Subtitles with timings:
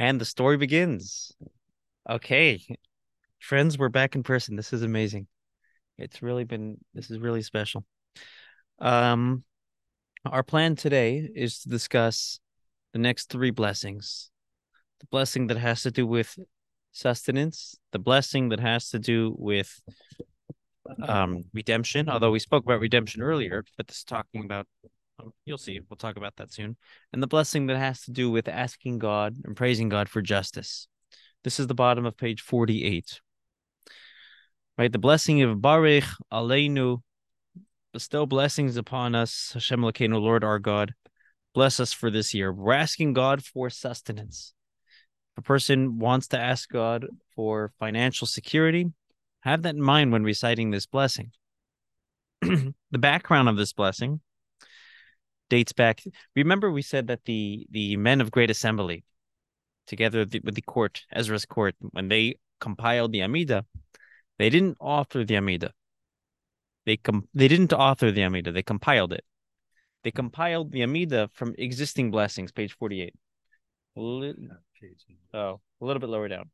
[0.00, 1.30] And the story begins.
[2.08, 2.64] Okay.
[3.38, 4.56] Friends, we're back in person.
[4.56, 5.26] This is amazing.
[5.98, 7.84] It's really been this is really special.
[8.78, 9.44] Um
[10.24, 12.40] our plan today is to discuss
[12.94, 14.30] the next three blessings.
[15.00, 16.34] The blessing that has to do with
[16.92, 19.82] sustenance, the blessing that has to do with
[21.06, 24.66] um redemption, although we spoke about redemption earlier, but this is talking about
[25.20, 26.76] Um, you'll see, we'll talk about that soon.
[27.12, 30.88] And the blessing that has to do with asking God and praising God for justice.
[31.44, 33.20] This is the bottom of page 48.
[34.78, 37.02] Right, the blessing of Baruch Aleinu,
[37.92, 40.94] bestow blessings upon us, Hashem Elokeinu, Lord our God.
[41.54, 42.52] Bless us for this year.
[42.52, 44.54] We're asking God for sustenance.
[45.32, 48.86] If a person wants to ask God for financial security,
[49.40, 51.32] have that in mind when reciting this blessing.
[52.40, 54.20] the background of this blessing
[55.50, 56.02] dates back.
[56.34, 59.04] Remember, we said that the the men of Great Assembly,
[59.86, 63.66] together with the court, Ezra's court, when they compiled the Amida,
[64.38, 65.72] they didn't author the Amida.
[66.86, 68.52] They com- they didn't author the Amida.
[68.52, 69.24] They compiled it.
[70.02, 73.14] They compiled the Amida from existing blessings, page forty-eight.
[75.34, 76.48] oh, a little bit lower down.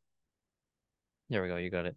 [1.29, 1.55] There we go.
[1.57, 1.95] You got it.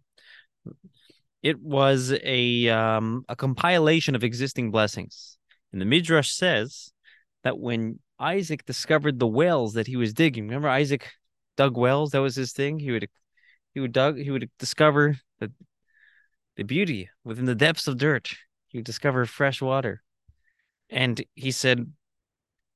[1.41, 5.37] It was a um, a compilation of existing blessings.
[5.71, 6.91] And the Midrash says
[7.43, 11.11] that when Isaac discovered the wells that he was digging, remember Isaac
[11.57, 12.11] dug wells?
[12.11, 12.79] That was his thing.
[12.79, 13.09] He would
[13.73, 15.51] he would dug he would discover the
[16.57, 18.29] the beauty within the depths of dirt.
[18.67, 20.03] He would discover fresh water.
[20.89, 21.91] And he said,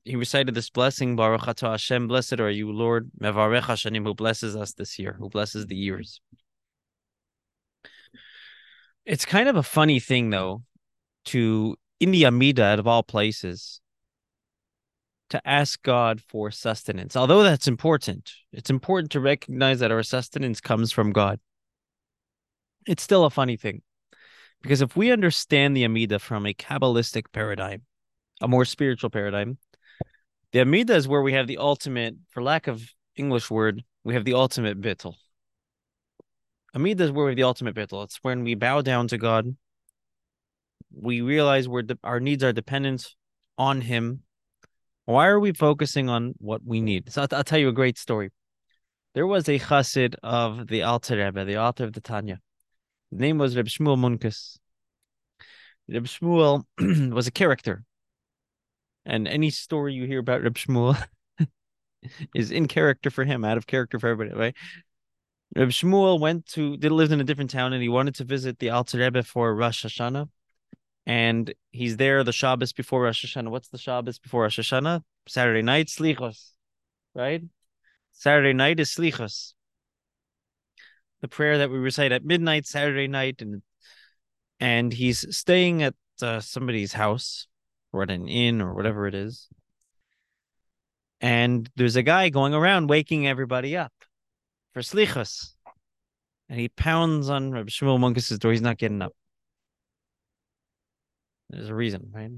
[0.06, 4.56] he recited this blessing, Baruch Atah Hashem, blessed are you, Lord, Mevarech Hashanim, who blesses
[4.56, 6.22] us this year, who blesses the years.
[9.04, 10.64] It's kind of a funny thing, though,
[11.26, 13.82] to in the Amida, out of all places,
[15.30, 17.16] to ask God for sustenance.
[17.16, 21.40] Although that's important, it's important to recognize that our sustenance comes from God.
[22.88, 23.82] It's still a funny thing
[24.62, 27.82] because if we understand the Amida from a Kabbalistic paradigm,
[28.42, 29.58] a more spiritual paradigm,
[30.52, 32.84] the Amida is where we have the ultimate, for lack of
[33.16, 35.16] English word, we have the ultimate bittul.
[36.76, 38.04] Amida is where we have the ultimate bittul.
[38.04, 39.56] It's when we bow down to God
[41.00, 43.08] we realize we're de- our needs are dependent
[43.58, 44.22] on him
[45.06, 48.32] why are we focusing on what we need so i'll, tell you a great story
[49.16, 52.42] there was a chassid of the Alter Rebbe, the author of the Tanya.
[53.10, 54.58] His name was Reb Shmuel Munkes.
[55.88, 56.66] Reb Shmuel
[57.14, 57.86] was a character,
[59.06, 61.02] and any story you hear about Reb Shmuel
[62.36, 64.56] is in character for him, out of character for everybody, right?
[65.56, 68.72] Reb Shmuel went to, lived in a different town, and he wanted to visit the
[68.72, 70.28] Alter Rebbe for Rosh Hashanah
[71.06, 73.50] and he's there the Shabbos before Rosh Hashanah.
[73.50, 75.02] What's the Shabbos before Rosh Hashanah?
[75.28, 76.52] Saturday night, Slichos,
[77.14, 77.44] right?
[78.12, 79.54] Saturday night is Slichos.
[81.22, 83.62] The prayer that we recite at midnight Saturday night, and
[84.60, 87.48] and he's staying at uh, somebody's house
[87.92, 89.48] or at an inn or whatever it is.
[91.22, 93.94] And there's a guy going around waking everybody up
[94.74, 95.54] for Slichos.
[96.50, 98.52] And he pounds on Rabbi Shmuel Munkes' door.
[98.52, 99.14] He's not getting up.
[101.50, 102.32] There's a reason, right?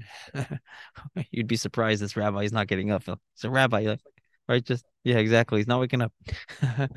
[1.30, 3.04] You'd be surprised this rabbi is not getting up.
[3.08, 4.00] It's a rabbi, like,
[4.48, 4.64] right?
[4.64, 5.60] Just yeah, exactly.
[5.60, 6.12] He's not waking up.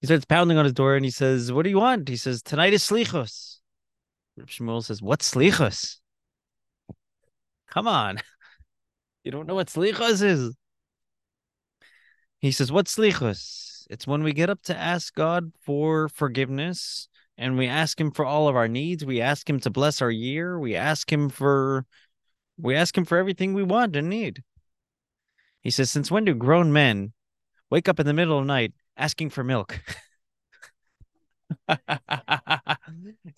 [0.00, 2.42] he starts pounding on his door and he says, "What do you want?" He says,
[2.42, 3.58] "Tonight is slichos."
[4.36, 5.96] Reb Shmuel says, "What's slichos?"
[7.70, 8.18] Come on,
[9.24, 10.54] you don't know what slichos is.
[12.38, 17.08] He says, "What's slichos?" It's when we get up to ask God for forgiveness
[17.38, 19.04] and we ask him for all of our needs.
[19.04, 20.58] We ask him to bless our year.
[20.58, 21.86] We ask him for
[22.60, 24.42] we ask him for everything we want and need.
[25.62, 27.12] He says, Since when do grown men
[27.70, 29.80] wake up in the middle of the night asking for milk?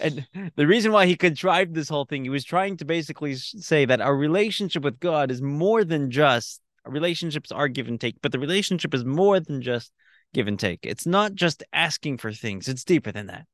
[0.00, 3.84] and the reason why he contrived this whole thing, he was trying to basically say
[3.84, 8.32] that our relationship with God is more than just relationships are give and take, but
[8.32, 9.92] the relationship is more than just
[10.32, 10.80] give and take.
[10.82, 13.46] It's not just asking for things, it's deeper than that.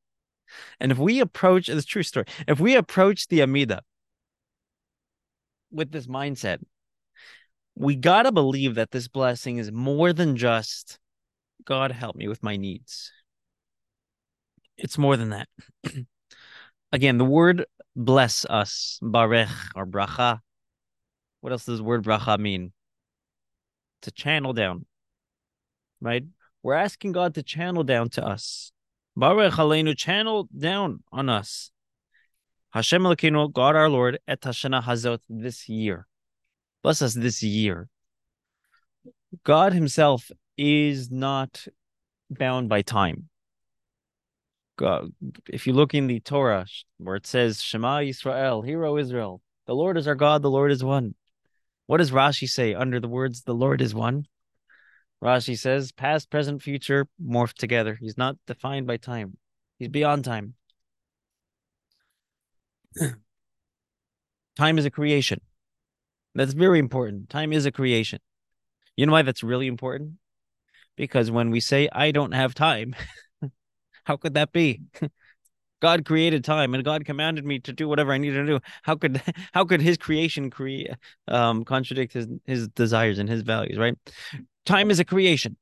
[0.80, 3.82] And if we approach this true story, if we approach the Amida
[5.70, 6.58] with this mindset,
[7.74, 10.98] we got to believe that this blessing is more than just
[11.64, 13.12] God help me with my needs.
[14.78, 15.48] It's more than that.
[16.92, 20.40] Again, the word bless us, barech or bracha.
[21.40, 22.72] What else does the word bracha mean?
[24.02, 24.86] To channel down,
[26.00, 26.24] right?
[26.62, 28.72] We're asking God to channel down to us
[29.16, 31.70] Baruch Aleinu, channel down on us.
[32.70, 36.06] Hashem Elokeinu, God our Lord, et Hashana Hazot, this year.
[36.82, 37.88] Bless us this year.
[39.42, 41.66] God Himself is not
[42.28, 43.30] bound by time.
[44.76, 45.10] God,
[45.48, 46.66] if you look in the Torah
[46.98, 50.84] where it says Shema Yisrael, Hero Israel, the Lord is our God, the Lord is
[50.84, 51.14] one.
[51.86, 54.26] What does Rashi say under the words the Lord is one?
[55.22, 57.96] Rashi says past, present, future morph together.
[58.00, 59.36] He's not defined by time.
[59.78, 60.54] He's beyond time.
[64.56, 65.40] time is a creation.
[66.34, 67.30] That's very important.
[67.30, 68.20] Time is a creation.
[68.96, 70.14] You know why that's really important?
[70.96, 72.94] Because when we say, I don't have time,
[74.04, 74.82] how could that be?
[75.80, 78.60] God created time and God commanded me to do whatever I needed to do.
[78.82, 79.20] How could
[79.52, 80.90] how could his creation create
[81.28, 83.94] um contradict his his desires and his values, right?
[84.66, 85.56] Time is a creation.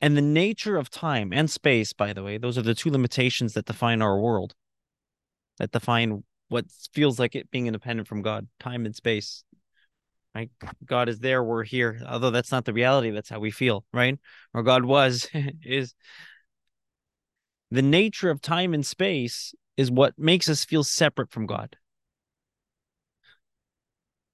[0.00, 3.54] And the nature of time and space, by the way, those are the two limitations
[3.54, 4.54] that define our world,
[5.58, 9.44] that define what feels like it being independent from God, time and space.
[10.34, 10.50] Right?
[10.84, 12.00] God is there, we're here.
[12.06, 14.18] Although that's not the reality, that's how we feel, right?
[14.52, 15.28] Or God was,
[15.62, 15.94] is
[17.70, 21.76] the nature of time and space is what makes us feel separate from God.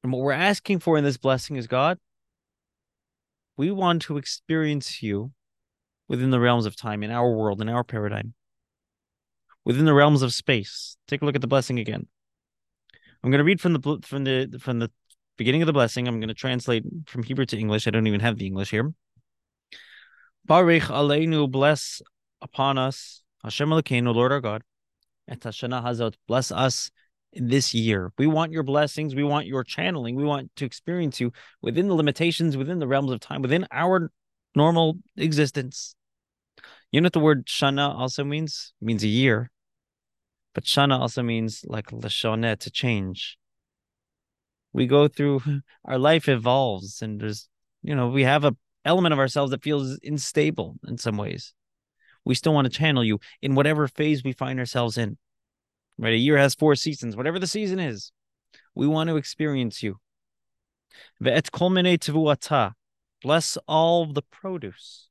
[0.02, 1.98] And what we're asking for in this blessing is God,
[3.58, 5.32] we want to experience you
[6.08, 8.32] within the realms of time, in our world, in our paradigm,
[9.64, 10.96] within the realms of space.
[11.06, 12.06] Take a look at the blessing again.
[13.22, 14.90] I'm going to read from the from the from the
[15.36, 16.06] beginning of the blessing.
[16.06, 17.86] I'm going to translate from Hebrew to English.
[17.86, 18.94] I don't even have the English here.
[20.44, 22.00] Baruch Aleinu, bless
[22.40, 24.62] upon us, Hashem Elokeinu, Lord our God,
[25.26, 26.90] et Hazot, bless us
[27.40, 28.12] this year.
[28.18, 29.14] We want your blessings.
[29.14, 30.16] We want your channeling.
[30.16, 31.32] We want to experience you
[31.62, 34.10] within the limitations, within the realms of time, within our
[34.54, 35.94] normal existence.
[36.90, 38.72] You know what the word Shana also means?
[38.80, 39.50] It means a year.
[40.54, 43.38] But Shana also means like Lashoneh, to change.
[44.72, 45.42] We go through,
[45.84, 47.48] our life evolves, and there's,
[47.82, 51.52] you know, we have a element of ourselves that feels unstable in some ways.
[52.24, 55.18] We still want to channel you in whatever phase we find ourselves in.
[55.98, 56.12] Right?
[56.12, 58.12] A year has four seasons, whatever the season is.
[58.74, 59.98] We want to experience you.
[61.20, 61.50] Bless
[63.66, 65.08] all the produce.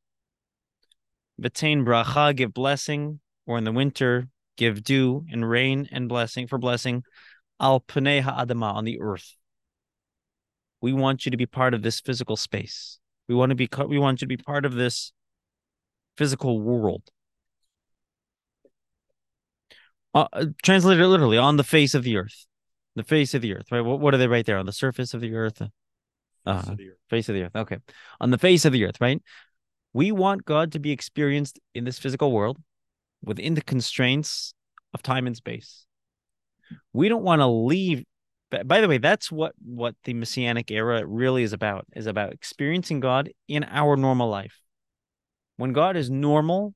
[1.40, 6.58] Betain bracha, give blessing, or in the winter, give dew and rain and blessing for
[6.58, 7.04] blessing.
[7.60, 9.36] Al pnei ha'adama, on the earth.
[10.82, 13.00] We want you to be part of this physical space.
[13.28, 13.68] We want to be.
[13.88, 15.12] We want you to be part of this
[16.18, 17.04] physical world.
[20.14, 22.46] Uh, uh, translated literally on the face of the earth,
[22.96, 23.82] the face of the earth, right?
[23.82, 25.62] What, what are they right there on the surface of the earth?
[26.46, 26.98] Uh, face, of the earth.
[27.10, 27.56] face of the earth.
[27.56, 27.78] Okay,
[28.20, 29.22] on the face of the earth, right?
[29.94, 32.58] We want God to be experienced in this physical world
[33.24, 34.54] within the constraints
[34.94, 35.86] of time and space.
[36.94, 38.04] We don't want to leave.
[38.66, 41.86] By the way, that's what what the messianic era really is about.
[41.96, 44.60] Is about experiencing God in our normal life.
[45.58, 46.74] When God is normal,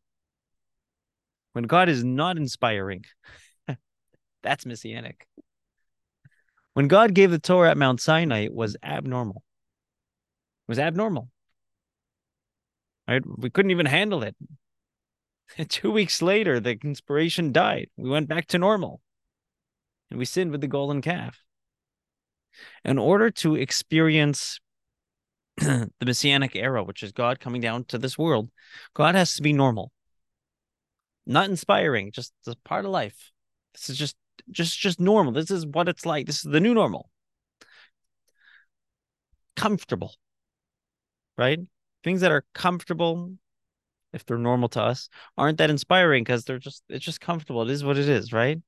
[1.53, 3.03] when God is not inspiring,
[4.43, 5.27] that's messianic.
[6.73, 9.43] When God gave the Torah at Mount Sinai, it was abnormal.
[10.67, 11.27] It was abnormal.
[13.07, 13.21] Right?
[13.25, 14.35] We couldn't even handle it.
[15.69, 17.89] Two weeks later, the inspiration died.
[17.97, 19.01] We went back to normal.
[20.09, 21.39] And we sinned with the golden calf.
[22.85, 24.59] In order to experience
[25.57, 28.49] the messianic era, which is God coming down to this world,
[28.93, 29.91] God has to be normal
[31.25, 33.31] not inspiring, just a part of life.
[33.73, 34.15] This is just
[34.49, 35.33] just just normal.
[35.33, 36.25] This is what it's like.
[36.25, 37.09] This is the new normal.
[39.55, 40.15] Comfortable.
[41.37, 41.59] Right?
[42.03, 43.33] Things that are comfortable
[44.13, 47.61] if they're normal to us aren't that inspiring because they're just it's just comfortable.
[47.63, 48.59] It is what it is, right?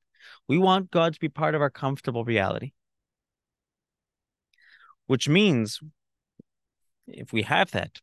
[0.48, 2.72] We want God to be part of our comfortable reality.
[5.06, 5.80] Which means
[7.06, 8.00] if we have that,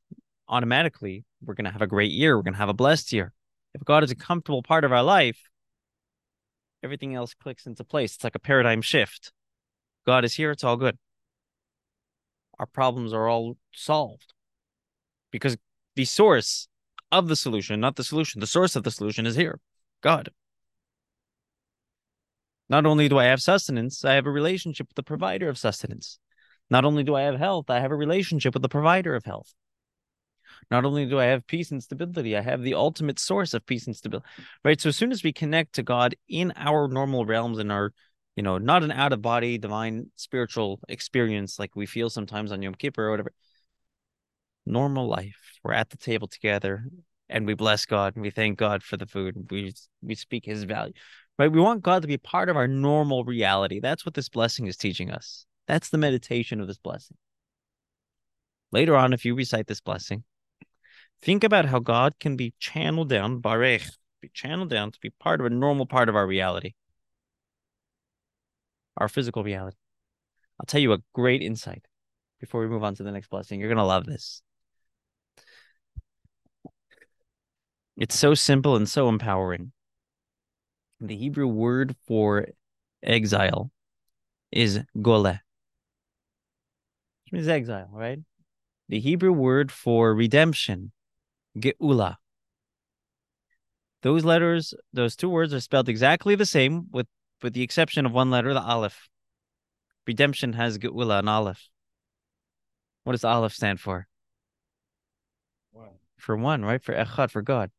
[0.47, 2.37] automatically we're going to have a great year.
[2.37, 3.33] We're going to have a blessed year.
[3.73, 5.39] If God is a comfortable part of our life,
[6.83, 8.15] everything else clicks into place.
[8.15, 9.31] It's like a paradigm shift.
[10.05, 10.97] God is here, it's all good.
[12.59, 14.33] Our problems are all solved
[15.31, 15.57] because
[15.95, 16.67] the source
[17.11, 19.59] of the solution, not the solution, the source of the solution is here
[20.01, 20.29] God.
[22.69, 26.19] Not only do I have sustenance, I have a relationship with the provider of sustenance.
[26.69, 29.53] Not only do I have health, I have a relationship with the provider of health.
[30.69, 33.87] Not only do I have peace and stability, I have the ultimate source of peace
[33.87, 34.27] and stability.
[34.63, 34.79] Right.
[34.79, 37.93] So as soon as we connect to God in our normal realms, in our,
[38.35, 42.61] you know, not an out of body divine spiritual experience like we feel sometimes on
[42.61, 43.33] Yom Kippur or whatever,
[44.65, 45.59] normal life.
[45.63, 46.85] We're at the table together
[47.29, 49.47] and we bless God and we thank God for the food.
[49.49, 50.93] We we speak his value.
[51.39, 51.51] Right?
[51.51, 53.79] We want God to be part of our normal reality.
[53.79, 55.45] That's what this blessing is teaching us.
[55.67, 57.17] That's the meditation of this blessing.
[58.71, 60.23] Later on, if you recite this blessing,
[61.21, 63.89] think about how God can be channeled down, barech,
[64.21, 66.73] be channeled down to be part of a normal part of our reality,
[68.97, 69.77] our physical reality.
[70.59, 71.87] I'll tell you a great insight
[72.39, 73.59] before we move on to the next blessing.
[73.59, 74.41] You're going to love this.
[77.97, 79.71] It's so simple and so empowering.
[80.99, 82.47] The Hebrew word for
[83.03, 83.71] exile
[84.51, 85.39] is gole, which
[87.31, 88.19] means exile, right?
[88.89, 90.91] The Hebrew word for redemption,
[91.57, 92.17] geula.
[94.03, 97.07] Those letters, those two words are spelled exactly the same, with
[97.41, 99.09] with the exception of one letter, the aleph.
[100.07, 101.69] Redemption has geula and aleph.
[103.03, 104.07] What does aleph stand for?
[106.17, 106.83] For one, right?
[106.83, 107.71] For echad, for God.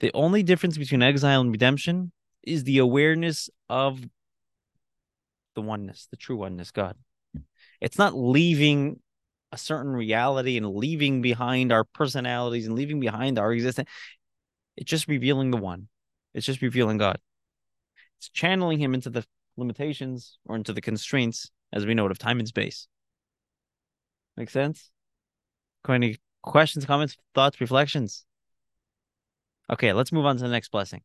[0.00, 2.10] The only difference between exile and redemption
[2.42, 4.00] is the awareness of
[5.54, 6.96] the oneness, the true oneness, God.
[7.80, 9.00] It's not leaving
[9.52, 13.88] a certain reality and leaving behind our personalities and leaving behind our existence.
[14.76, 15.88] It's just revealing the one.
[16.34, 17.18] It's just revealing God.
[18.18, 19.24] It's channeling him into the
[19.56, 22.86] limitations or into the constraints, as we know it, of time and space.
[24.36, 24.90] Make sense?
[25.88, 28.24] Any questions, comments, thoughts, reflections?
[29.70, 31.02] Okay, let's move on to the next blessing.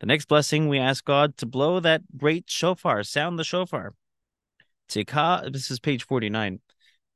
[0.00, 3.94] The next blessing, we ask God to blow that great shofar, sound the shofar.
[4.88, 6.60] Tika, this is page 49.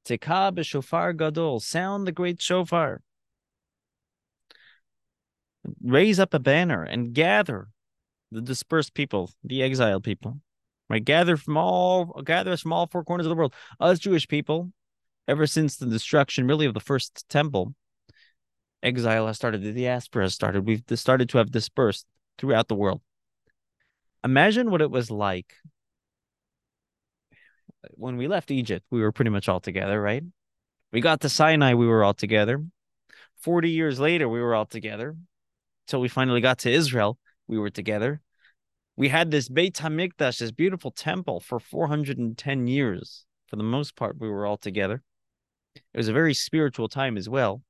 [0.05, 3.03] Tika b'shofar gadol, sound the great shofar.
[5.83, 7.69] Raise up a banner and gather
[8.33, 10.41] the dispersed people, the exiled people.
[10.89, 13.55] Right, gather from all, gather us from all four corners of the world.
[13.81, 14.73] Us Jewish people,
[15.27, 17.75] ever since the destruction, really, of the first temple,
[18.83, 20.67] exile has started, the diaspora has started.
[20.67, 22.07] We've started to have dispersed
[22.37, 23.01] throughout the world.
[24.25, 25.55] Imagine what it was like
[27.91, 28.87] when we left Egypt.
[28.91, 30.23] We were pretty much all together, right?
[30.93, 32.63] We got to Sinai, we were all together.
[33.41, 35.17] 40 years later, we were all together.
[35.87, 38.21] Till we finally got to Israel, we were together.
[38.97, 43.25] We had this Beit HaMikdash, this beautiful temple, for 410 years.
[43.49, 45.03] For the most part, we were all together.
[45.75, 47.63] It was a very spiritual time as well.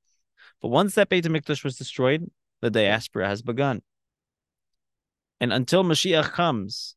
[0.61, 2.29] But once that Beit HaMikdash was destroyed,
[2.61, 3.81] the diaspora has begun.
[5.39, 6.95] And until Mashiach comes,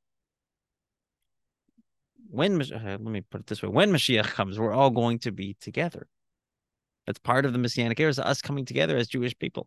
[2.36, 5.32] when uh, let me put it this way, when Mashiach comes, we're all going to
[5.32, 6.06] be together.
[7.06, 9.66] That's part of the Messianic era, is us coming together as Jewish people.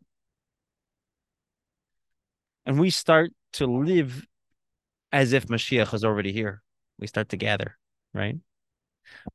[2.66, 4.26] And we start to live
[5.12, 6.62] as if Mashiach is already here.
[7.00, 7.78] We start to gather,
[8.14, 8.36] right?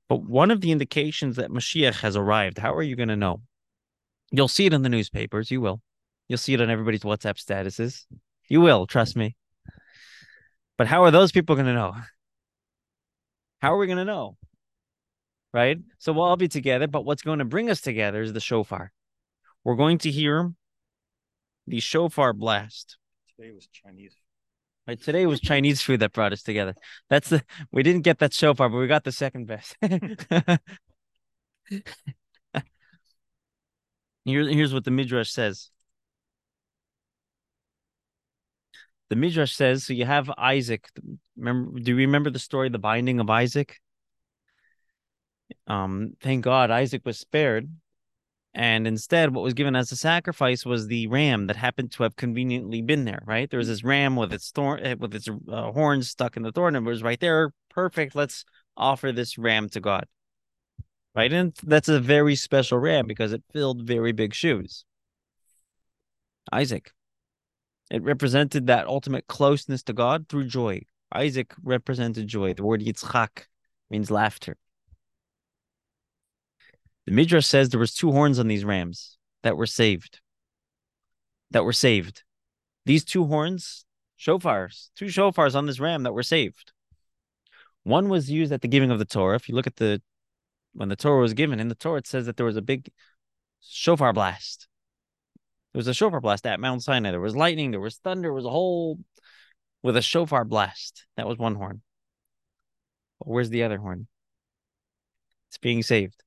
[0.09, 3.41] But one of the indications that Mashiach has arrived, how are you going to know?
[4.31, 5.51] You'll see it in the newspapers.
[5.51, 5.81] You will.
[6.29, 8.05] You'll see it on everybody's WhatsApp statuses.
[8.49, 9.35] You will, trust me.
[10.79, 11.95] But how are those people going to know?
[13.65, 14.37] How are we going to know?
[15.55, 15.79] Right?
[15.97, 18.93] So we'll all be together, but what's going to bring us together is the shofar.
[19.65, 20.53] We're going to hear
[21.67, 22.99] the shofar blast.
[23.35, 24.15] Today was Chinese.
[24.87, 26.75] Right, today was Chinese food that brought us together.
[27.09, 27.43] That's the
[27.73, 29.75] we didn't get that shofar, but we got the second best.
[34.27, 35.71] Here, here's what the Midrash says.
[39.11, 40.89] The Midrash says so you have Isaac.
[41.37, 43.79] Remember, do you remember the story, the binding of Isaac?
[45.67, 47.69] Um, thank God Isaac was spared.
[48.55, 52.15] And instead, what was given as a sacrifice was the ram that happened to have
[52.15, 53.51] conveniently been there, right?
[53.51, 56.53] There was this ram with its thorn, eh, with its uh, horns stuck in the
[56.53, 57.53] thorn, and it was right there.
[57.71, 58.15] Perfect.
[58.15, 58.45] Let's
[58.77, 60.07] offer this ram to God,
[61.17, 61.33] right?
[61.33, 64.85] And that's a very special ram because it filled very big shoes.
[66.53, 66.93] Isaac.
[67.91, 70.83] It represented that ultimate closeness to God through joy.
[71.13, 72.55] Isaac represented joy.
[72.55, 73.47] The word Yitzchak
[73.91, 74.57] means laughter.
[77.07, 80.21] The Midrash says there was two horns on these rams that were saved.
[81.51, 82.25] That were saved.
[82.87, 83.85] These two horns,
[84.19, 86.73] shofars, two shofars on this ram that were saved.
[87.83, 89.37] One was used at the giving of the Torah.
[89.37, 90.01] If you look at the
[90.73, 92.91] when the Torah was given in the Torah, it says that there was a big
[93.61, 94.67] shofar blast.
[95.75, 97.11] There was a shofar blast at Mount Sinai.
[97.11, 97.73] There was lightning.
[97.73, 98.29] There was thunder.
[98.29, 99.01] There was a whole
[99.83, 101.05] with a shofar blast.
[101.17, 101.83] That was one horn.
[103.19, 104.07] But where's the other horn?
[105.49, 106.23] It's being saved.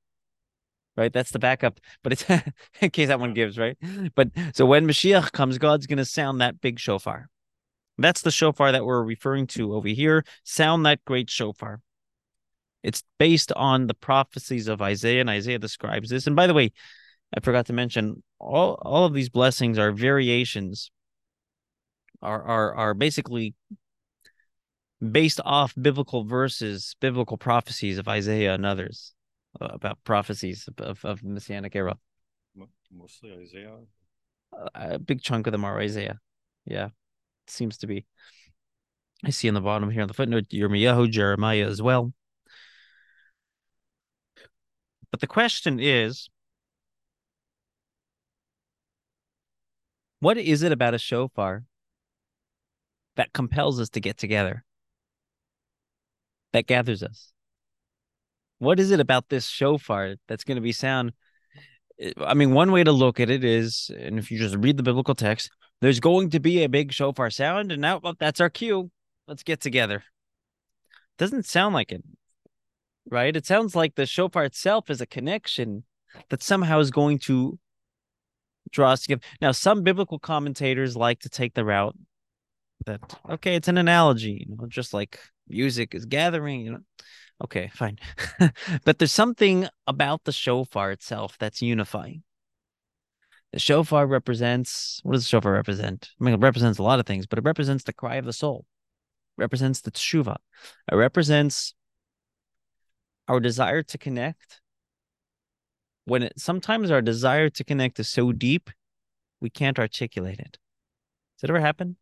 [0.98, 1.10] Right?
[1.10, 1.80] That's the backup.
[2.02, 2.26] But it's
[2.82, 3.78] in case that one gives, right?
[4.14, 7.30] But so when Mashiach comes, God's going to sound that big shofar.
[7.96, 10.26] That's the shofar that we're referring to over here.
[10.44, 11.80] Sound that great shofar.
[12.82, 16.26] It's based on the prophecies of Isaiah, and Isaiah describes this.
[16.26, 16.72] And by the way,
[17.36, 20.90] I forgot to mention all all of these blessings are variations
[22.22, 23.54] are are are basically
[25.00, 29.14] based off biblical verses, biblical prophecies of Isaiah and others.
[29.60, 31.96] uh, about prophecies of, of messianic era.
[32.90, 33.76] Mostly Isaiah.
[34.74, 36.18] A big chunk of them are Isaiah.
[36.64, 36.88] Yeah,
[37.46, 38.06] seems to be.
[39.24, 42.12] I see on the bottom here on the footnote Yirmiyahu, Jeremiah as well.
[45.10, 46.28] But the question is
[50.20, 51.64] what is it about a shofar
[53.16, 54.64] that compels us to get together?
[56.52, 57.32] That gathers us?
[58.58, 61.12] What is it about this shofar that's going to be sound?
[62.18, 64.82] I mean, one way to look at it is, and if you just read the
[64.82, 68.50] biblical text, there's going to be a big shofar sound, and now well, that's our
[68.50, 68.90] cue.
[69.26, 70.02] Let's get together.
[71.18, 72.02] Doesn't sound like it,
[73.10, 73.34] right?
[73.34, 75.84] It sounds like the shofar itself is a connection
[76.30, 77.58] that somehow is going to
[78.70, 79.22] draw us together.
[79.40, 81.96] Now, some biblical commentators like to take the route
[82.86, 86.80] that okay, it's an analogy, you know, just like music is gathering, you know.
[87.44, 87.98] Okay, fine.
[88.84, 92.24] but there's something about the shofar itself that's unifying.
[93.52, 96.10] The shofar represents what does the shofar represent?
[96.20, 98.32] I mean, it represents a lot of things, but it represents the cry of the
[98.32, 98.66] soul.
[99.38, 100.36] It represents the tshuva.
[100.90, 101.74] It represents
[103.28, 104.60] our desire to connect.
[106.08, 108.70] When it sometimes our desire to connect is so deep,
[109.40, 110.58] we can't articulate it.
[111.36, 111.96] Does it ever happen?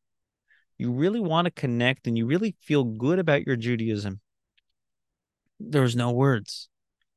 [0.78, 4.20] You really want to connect and you really feel good about your Judaism
[5.58, 6.68] there's no words.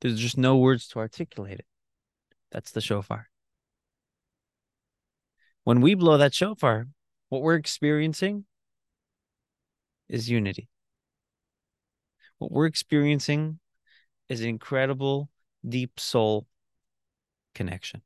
[0.01, 1.65] There's just no words to articulate it.
[2.51, 3.29] That's the shofar.
[5.63, 6.87] When we blow that shofar,
[7.29, 8.45] what we're experiencing
[10.07, 10.69] is unity.
[12.39, 13.59] What we're experiencing
[14.29, 15.29] is an incredible,
[15.67, 16.47] deep soul
[17.55, 18.01] connection.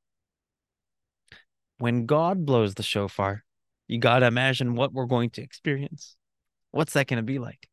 [1.77, 3.43] When God blows the shofar,
[3.87, 6.15] you got to imagine what we're going to experience.
[6.71, 7.67] What's that going to be like?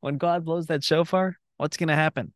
[0.00, 2.32] When God blows that shofar, What's going to happen?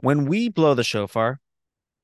[0.00, 1.40] When we blow the shofar,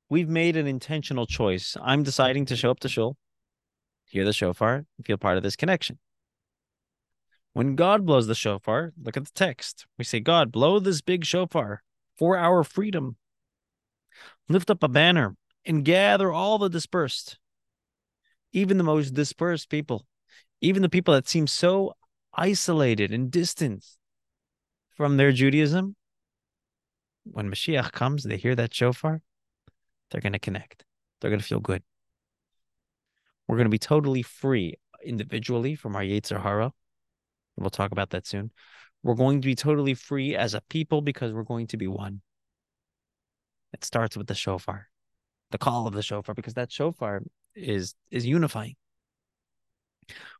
[0.08, 1.76] we've made an intentional choice.
[1.82, 3.18] I'm deciding to show up to shul,
[4.06, 5.98] hear the shofar, feel part of this connection.
[7.52, 9.86] When God blows the shofar, look at the text.
[9.98, 11.82] We say, God, blow this big shofar
[12.16, 13.16] for our freedom.
[14.50, 17.38] Lift up a banner and gather all the dispersed,
[18.52, 20.08] even the most dispersed people,
[20.60, 21.94] even the people that seem so
[22.34, 23.86] isolated and distant
[24.96, 25.94] from their Judaism,
[27.22, 29.22] when Mashiach comes, they hear that shofar,
[30.10, 30.84] they're going to connect.
[31.20, 31.84] They're going to feel good.
[33.46, 36.72] We're going to be totally free individually from our Yetzer Hara.
[37.56, 38.50] We'll talk about that soon.
[39.04, 42.22] We're going to be totally free as a people because we're going to be one.
[43.72, 44.88] It starts with the shofar,
[45.50, 47.22] the call of the shofar, because that shofar
[47.54, 48.76] is is unifying.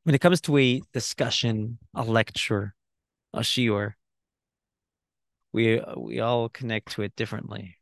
[0.03, 2.75] When it comes to a discussion, a lecture,
[3.33, 3.95] a shiur,
[5.53, 7.77] we we all connect to it differently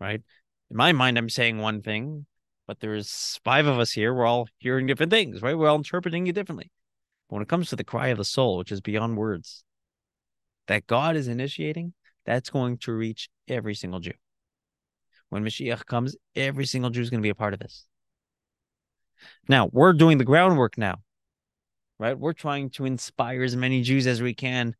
[0.00, 0.22] right?
[0.70, 2.26] In my mind i'm saying one thing
[2.66, 5.56] but there's five of us here we're all hearing different things right?
[5.56, 6.70] We're all interpreting it differently.
[7.28, 9.64] But when it comes to the cry of the soul which is beyond words
[10.68, 14.12] that god is initiating that's going to reach every single jew
[15.32, 17.86] when mashiach comes every single jew is going to be a part of this
[19.48, 20.96] now we're doing the groundwork now
[21.98, 24.74] right we're trying to inspire as many jews as we can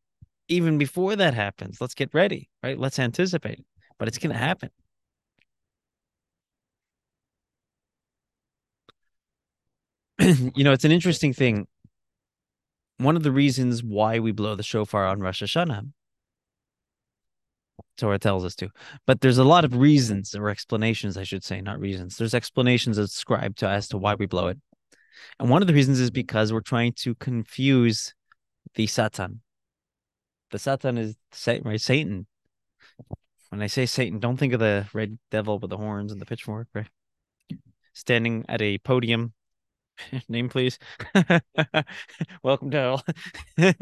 [0.47, 1.79] even before that happens.
[1.79, 2.77] Let's get ready, right?
[2.77, 3.65] Let's anticipate,
[3.97, 4.69] but it's going to happen.
[10.55, 11.67] you know, it's an interesting thing.
[12.97, 15.91] One of the reasons why we blow the shofar on Rosh Hashanah,
[17.97, 18.69] Torah tells us to,
[19.05, 22.17] but there's a lot of reasons or explanations, I should say, not reasons.
[22.17, 24.59] There's explanations ascribed to as to why we blow it.
[25.39, 28.13] And one of the reasons is because we're trying to confuse
[28.75, 29.41] the Satan,
[30.53, 31.15] the Satan is
[31.63, 31.81] right?
[31.81, 32.27] Satan.
[33.49, 36.25] When I say Satan, don't think of the red devil with the horns and the
[36.25, 36.87] pitchfork, right?
[37.93, 39.33] Standing at a podium.
[40.29, 40.79] Name, please.
[42.43, 43.01] Welcome to
[43.57, 43.75] hell.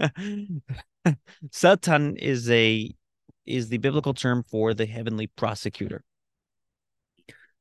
[1.51, 2.91] Satan is a
[3.45, 6.04] is the biblical term for the heavenly prosecutor.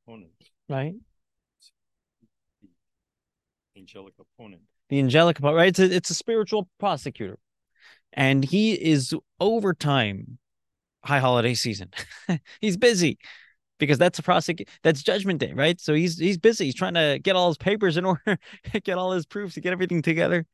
[0.07, 0.33] Opponent.
[0.69, 0.95] Right?
[3.75, 4.63] The angelic opponent.
[4.89, 5.69] The angelic, opponent, right?
[5.69, 7.39] It's a, it's a spiritual prosecutor
[8.13, 10.39] and he is over time,
[11.05, 11.91] high holiday season.
[12.61, 13.19] he's busy
[13.79, 15.81] because that's a prosecute that's judgment day, right?
[15.81, 16.67] So he's he's busy.
[16.67, 18.39] He's trying to get all his papers in order,
[18.85, 20.47] get all his proofs, to get everything together.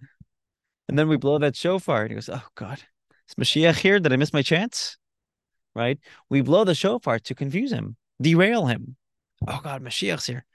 [0.88, 2.80] And then we blow that shofar, and he goes, "Oh God,
[3.28, 3.98] is Mashiach here?
[3.98, 4.96] Did I miss my chance?"
[5.76, 5.98] Right?
[6.30, 8.96] We blow the shofar to confuse him, derail him.
[9.46, 10.46] Oh God, Mashiach's here.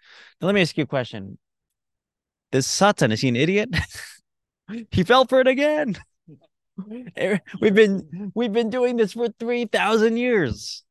[0.41, 1.38] Now let me ask you a question.
[2.51, 3.69] This Satan is he an idiot?
[4.91, 5.95] he fell for it again.
[7.19, 10.84] Er, we've been we've been doing this for three thousand years.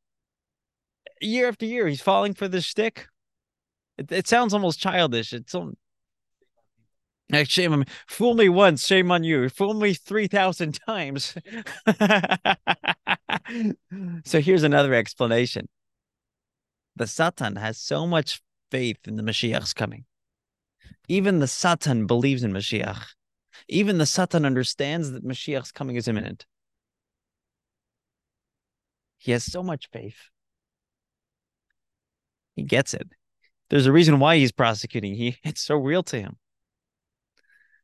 [1.21, 3.09] Year after year, he's falling for this stick.
[3.99, 5.33] It, it sounds almost childish.
[5.33, 5.57] It's
[7.45, 7.87] shame on me.
[8.09, 9.49] Fool me once, shame on you.
[9.49, 11.35] Fool me three thousand times.
[14.25, 15.69] so here's another explanation.
[16.97, 20.05] The Satan has so much faith in the Mashiach's coming.
[21.09, 23.05] Even the Satan believes in Mashiach.
[23.69, 26.47] Even the Satan understands that Mashiach's coming is imminent.
[29.19, 30.17] He has so much faith.
[32.57, 33.09] He gets it.
[33.69, 35.15] There's a reason why he's prosecuting.
[35.15, 36.37] He it's so real to him.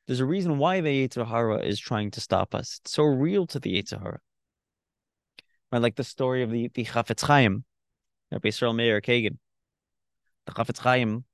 [0.07, 2.81] There's a reason why the Yetzer Hara is trying to stop us.
[2.83, 4.21] It's so real to the Yetzer Hara.
[5.73, 7.65] I like the story of the, the Chafetz Chaim,
[8.31, 9.39] Rabbi Yisrael Meir Kagan.
[10.47, 11.25] The Chafetz Chaim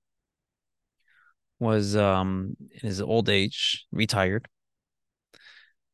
[1.61, 4.49] was um in his old age, retired,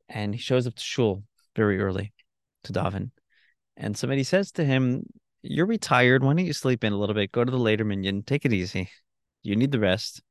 [0.08, 2.14] and he shows up to shul very early
[2.64, 3.10] to daven.
[3.76, 5.02] And somebody says to him,
[5.42, 6.22] You're retired.
[6.22, 7.32] Why don't you sleep in a little bit?
[7.32, 8.22] Go to the later minyan.
[8.22, 8.88] Take it easy.
[9.42, 10.22] You need the rest.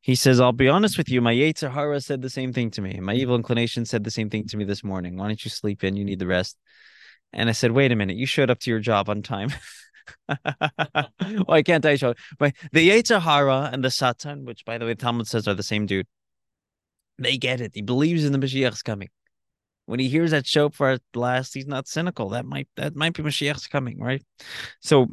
[0.00, 1.20] He says, I'll be honest with you.
[1.20, 2.98] My Yetzer said the same thing to me.
[3.00, 5.16] My evil inclination said the same thing to me this morning.
[5.16, 5.96] Why don't you sleep in?
[5.96, 6.56] You need the rest.
[7.32, 8.16] And I said, Wait a minute.
[8.16, 9.50] You showed up to your job on time.
[11.44, 12.14] Why can't I show?
[12.38, 15.86] But the Yetzer and the Satan, which by the way, Talmud says are the same
[15.86, 16.06] dude,
[17.18, 17.72] they get it.
[17.74, 19.08] He believes in the Mashiach's coming.
[19.86, 22.30] When he hears that shofar at last, he's not cynical.
[22.30, 24.22] That might that might be Mashiach's coming, right?
[24.80, 25.08] So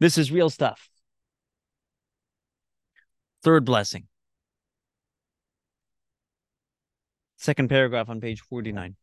[0.00, 0.88] this is real stuff.
[3.46, 4.08] Third blessing.
[7.36, 8.96] Second paragraph on page 49.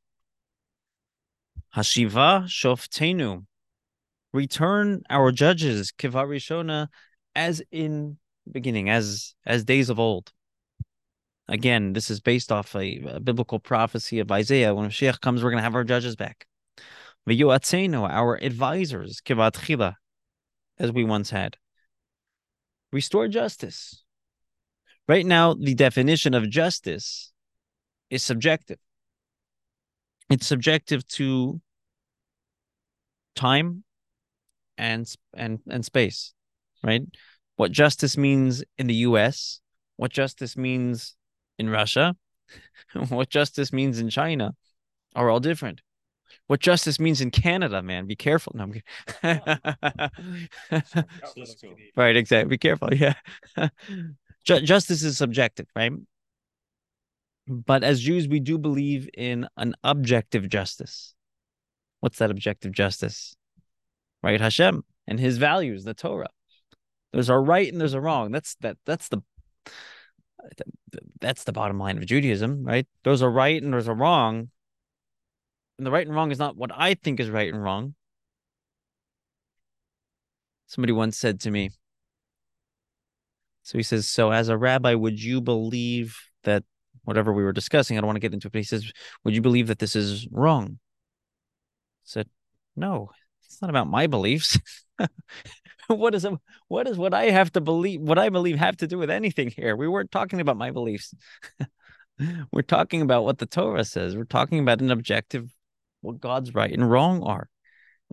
[1.74, 3.46] Hashiva shoftenu.
[4.34, 6.90] Return our judges kivarishona
[7.34, 8.18] as in
[8.52, 10.34] beginning as as days of old.
[11.48, 14.76] Again this is based off a, a biblical prophecy of isaiah.
[14.76, 16.48] When Mashiach comes we're going to have our judges back.
[17.26, 19.96] Our advisors kivat
[20.78, 21.56] as we once had.
[22.92, 24.03] Restore justice
[25.08, 27.32] right now the definition of justice
[28.10, 28.78] is subjective
[30.30, 31.62] it's subjective to
[33.36, 33.84] time
[34.78, 36.34] and and and space,
[36.84, 37.04] right?
[37.56, 39.62] What justice means in the U.S.,
[39.98, 41.16] what justice means
[41.60, 42.16] in Russia,
[43.10, 44.56] what justice means in China,
[45.16, 45.82] are all different.
[46.48, 48.54] What justice means in Canada, man, be careful.
[48.56, 48.66] No,
[51.96, 52.50] right, exactly.
[52.50, 52.92] Be careful.
[52.92, 53.14] Yeah,
[54.44, 55.94] justice is subjective, right?
[57.48, 61.14] But as Jews, we do believe in an objective justice.
[62.00, 63.36] What's that objective justice?
[64.24, 64.42] right?
[64.42, 66.30] Hashem and his values, the Torah.
[67.12, 68.32] There's a right and there's a wrong.
[68.32, 69.22] That's that that's the
[71.22, 72.88] that's the bottom line of Judaism, right?
[73.04, 74.50] There's a right and there's a wrong.
[75.78, 77.94] And the right and wrong is not what I think is right and wrong.
[80.68, 81.70] Somebody once said to me,
[83.64, 86.64] so he says, So as a rabbi, would you believe that
[87.06, 88.92] whatever we were discussing, I don't want to get into it, but he says,
[89.24, 90.66] Would you believe that this is wrong?
[90.74, 92.28] I said,
[92.76, 93.10] No,
[93.46, 94.60] it's not about my beliefs.
[95.88, 96.34] what is it?
[96.68, 98.02] What is what I have to believe?
[98.02, 99.76] What I believe have to do with anything here?
[99.76, 101.16] We weren't talking about my beliefs.
[102.52, 104.16] we're talking about what the Torah says.
[104.16, 105.50] We're talking about an objective,
[106.02, 107.48] what God's right and wrong are,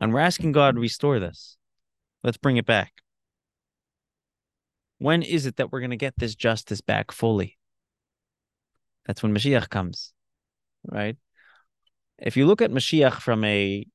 [0.00, 1.56] and we're asking God to restore this.
[2.22, 2.92] Let's bring it back.
[5.00, 7.58] When is it that we're going to get this justice back fully?
[9.06, 10.12] That's when Mashiach comes,
[10.86, 11.16] right?
[12.18, 13.86] If you look at Mashiach from a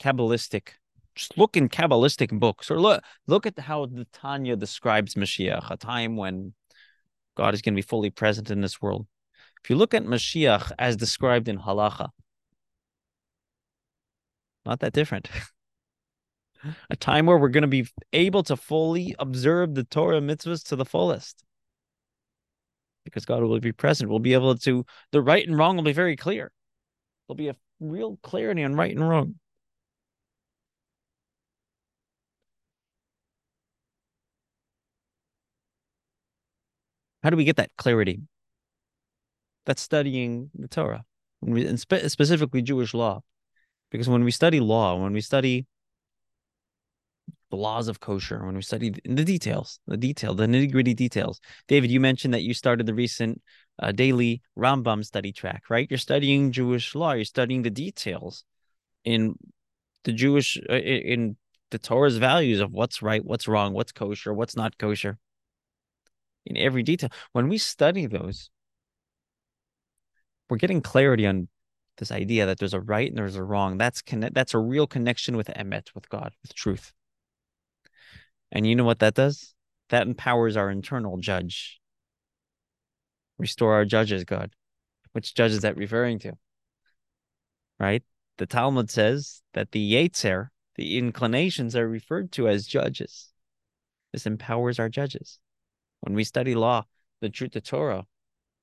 [0.00, 0.72] Kabbalistic
[1.14, 5.76] just look in Kabbalistic books or look look at how the Tanya describes Mashiach, a
[5.76, 6.54] time when
[7.36, 9.06] God is going to be fully present in this world.
[9.62, 12.10] If you look at Mashiach as described in Halacha,
[14.64, 15.28] not that different.
[16.90, 20.76] a time where we're going to be able to fully observe the Torah mitzvahs to
[20.76, 21.44] the fullest.
[23.04, 24.10] Because God will be present.
[24.10, 26.52] We'll be able to, the right and wrong will be very clear.
[27.26, 29.36] There'll be a real clarity on right and wrong.
[37.22, 38.20] How do we get that clarity?
[39.66, 41.04] That's studying the Torah,
[41.42, 43.22] and spe- specifically Jewish law.
[43.90, 45.66] Because when we study law, when we study
[47.50, 51.40] the laws of kosher, when we study the details, the detail, the nitty gritty details.
[51.66, 53.40] David, you mentioned that you started the recent
[53.78, 55.86] uh, daily Rambam study track, right?
[55.90, 57.12] You're studying Jewish law.
[57.12, 58.44] You're studying the details
[59.04, 59.36] in
[60.04, 61.36] the Jewish, uh, in
[61.70, 65.18] the Torah's values of what's right, what's wrong, what's kosher, what's not kosher
[66.44, 67.10] in every detail.
[67.32, 68.50] When we study those,
[70.48, 71.48] we're getting clarity on
[71.98, 73.76] This idea that there's a right and there's a wrong.
[73.76, 74.34] That's connect.
[74.34, 76.92] That's a real connection with emet, with God, with truth.
[78.52, 79.54] And you know what that does?
[79.90, 81.80] That empowers our internal judge.
[83.38, 84.52] Restore our judges, God.
[85.12, 86.32] Which judge is that referring to?
[87.78, 88.02] Right?
[88.38, 93.32] The Talmud says that the Yetzer, the inclinations, are referred to as judges.
[94.12, 95.38] This empowers our judges.
[96.00, 96.84] When we study law,
[97.20, 98.04] the truth, the Torah,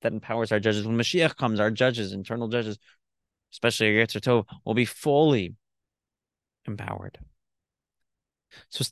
[0.01, 0.85] that empowers our judges.
[0.85, 2.77] When Mashiach comes, our judges, internal judges,
[3.51, 5.55] especially Yetzer Tov, will be fully
[6.65, 7.17] empowered.
[8.69, 8.85] So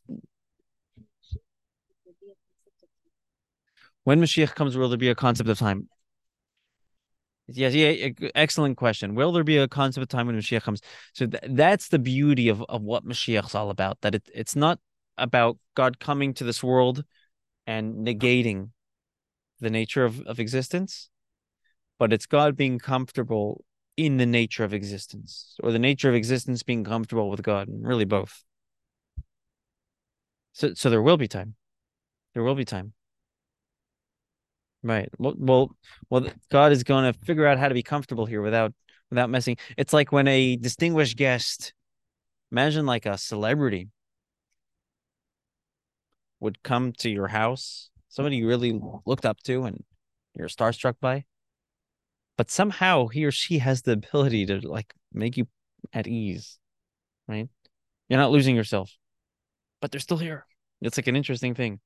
[4.03, 5.87] when Mashiach comes, will there be a concept of time?
[7.47, 9.15] Yes, yeah, excellent question.
[9.15, 10.81] Will there be a concept of time when Mashiach comes?
[11.13, 13.99] So th- that's the beauty of, of what Mashiach's all about.
[14.01, 14.79] That it, it's not
[15.17, 17.03] about God coming to this world
[17.67, 18.69] and negating
[19.59, 21.09] the nature of, of existence,
[21.99, 23.63] but it's God being comfortable
[23.97, 27.85] in the nature of existence, or the nature of existence being comfortable with God, and
[27.85, 28.43] really both.
[30.53, 31.55] So so there will be time.
[32.33, 32.93] There will be time.
[34.83, 35.09] Right.
[35.17, 35.75] Well, well,
[36.09, 38.73] well, God is going to figure out how to be comfortable here without
[39.09, 39.57] without messing.
[39.77, 41.73] It's like when a distinguished guest,
[42.51, 43.89] imagine like a celebrity,
[46.41, 49.83] would come to your house, somebody you really looked up to and
[50.35, 51.23] you're starstruck by,
[52.37, 55.47] but somehow he or she has the ability to like make you
[55.93, 56.59] at ease,
[57.27, 57.47] right?
[58.09, 58.91] You're not losing yourself,
[59.81, 60.45] but they're still here.
[60.81, 61.79] It's like an interesting thing.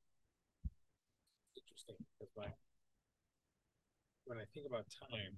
[4.28, 5.34] When I think about time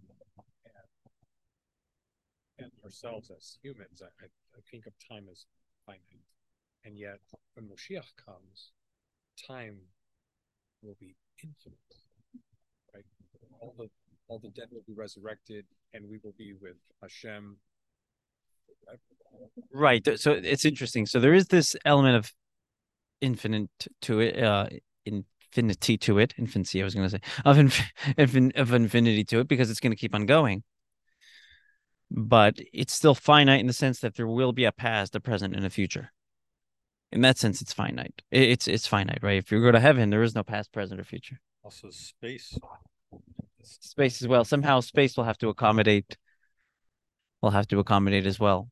[2.58, 5.46] and, and ourselves as humans, I, I think of time as
[5.86, 6.02] finite.
[6.84, 7.20] And yet,
[7.54, 8.72] when Moshiach comes,
[9.48, 9.78] time
[10.82, 11.78] will be infinite.
[12.94, 13.06] Right?
[13.60, 13.90] All the
[14.28, 17.58] all the dead will be resurrected, and we will be with Hashem.
[19.74, 20.08] Right.
[20.20, 21.06] So it's interesting.
[21.06, 22.32] So there is this element of
[23.22, 23.70] infinite
[24.02, 24.68] to it, uh,
[25.06, 29.40] in infinity to it, infancy, I was going to say, of, infin- of infinity to
[29.40, 30.64] it because it's going to keep on going.
[32.12, 35.56] But it's still finite in the sense that there will be a past, a present,
[35.56, 36.12] and a future.
[37.12, 38.22] In that sense, it's finite.
[38.32, 39.38] It's it's finite, right?
[39.38, 41.40] If you go to heaven, there is no past, present, or future.
[41.64, 42.58] Also, space.
[43.62, 44.44] Space as well.
[44.44, 46.18] Somehow, space will have to accommodate.
[47.42, 48.70] Will have to accommodate as well.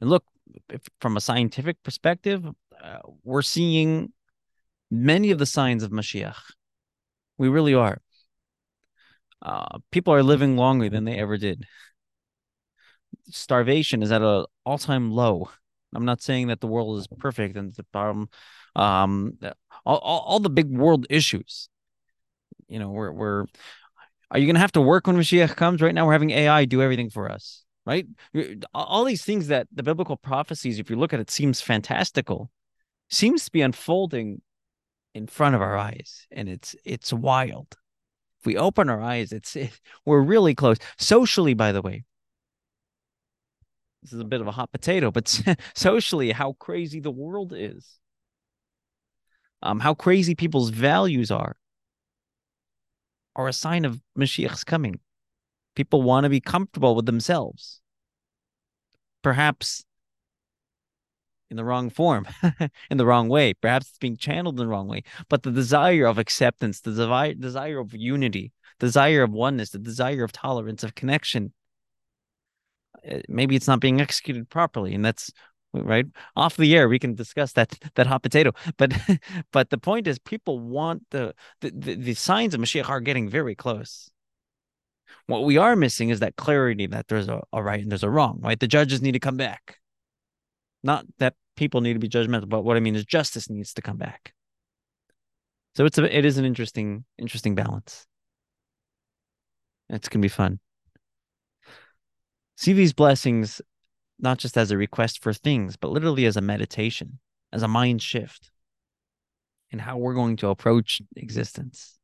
[0.00, 0.24] And look,
[1.00, 2.44] from a scientific perspective,
[2.82, 4.12] uh, we're seeing
[4.90, 6.36] many of the signs of Mashiach.
[7.36, 8.00] We really are.
[9.40, 11.64] Uh, people are living longer than they ever did.
[13.30, 15.48] Starvation is at an all-time low.
[15.94, 18.28] I'm not saying that the world is perfect and the problem,
[18.76, 19.38] um,
[19.86, 21.68] all, all, all the big world issues.
[22.68, 23.44] You know, we're we're.
[24.30, 25.80] Are you going to have to work when Mashiach comes?
[25.80, 27.64] Right now, we're having AI do everything for us.
[27.86, 28.06] Right,
[28.74, 32.50] all these things that the biblical prophecies, if you look at it, seems fantastical,
[33.08, 34.42] seems to be unfolding
[35.14, 37.76] in front of our eyes and it's it's wild.
[38.40, 40.78] If we open our eyes it's it, we're really close.
[40.98, 42.04] Socially by the way
[44.02, 45.28] this is a bit of a hot potato but
[45.74, 47.98] socially how crazy the world is.
[49.62, 51.56] Um how crazy people's values are
[53.34, 54.98] are a sign of Mashiach's coming.
[55.76, 57.80] People want to be comfortable with themselves.
[59.22, 59.84] Perhaps
[61.50, 62.26] in the wrong form,
[62.90, 63.54] in the wrong way.
[63.54, 65.02] Perhaps it's being channeled in the wrong way.
[65.28, 70.24] But the desire of acceptance, the desire, desire of unity, desire of oneness, the desire
[70.24, 71.52] of tolerance, of connection,
[73.04, 75.30] eh, maybe it's not being executed properly, and that's
[75.72, 76.06] right
[76.36, 76.88] off the air.
[76.88, 78.52] We can discuss that that hot potato.
[78.76, 78.92] But
[79.52, 83.54] but the point is, people want the the, the, signs of Mashiach are getting very
[83.54, 84.10] close.
[85.26, 88.10] What we are missing is that clarity that there's a, a right and there's a
[88.10, 88.40] wrong.
[88.42, 89.78] Right, the judges need to come back
[90.82, 93.82] not that people need to be judgmental, but what I mean is justice needs to
[93.82, 94.32] come back.
[95.74, 98.06] So it's a it is an interesting interesting balance.
[99.88, 100.60] It's gonna be fun.
[102.56, 103.60] See these blessings
[104.18, 107.20] not just as a request for things, but literally as a meditation,
[107.52, 108.50] as a mind shift
[109.70, 111.98] in how we're going to approach existence.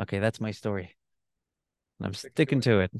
[0.00, 0.96] Okay, that's my story.
[2.00, 2.92] I'm sticking to it.